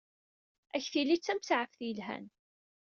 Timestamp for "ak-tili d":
0.81-1.21